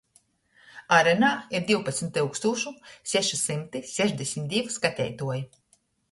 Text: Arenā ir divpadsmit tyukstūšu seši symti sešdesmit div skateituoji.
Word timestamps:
Arenā 0.95 1.27
ir 1.57 1.65
divpadsmit 1.71 2.11
tyukstūšu 2.15 2.73
seši 3.11 3.39
symti 3.41 3.81
sešdesmit 3.91 4.49
div 4.55 4.71
skateituoji. 4.77 5.43